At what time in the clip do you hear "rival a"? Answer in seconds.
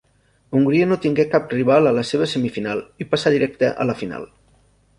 1.57-1.93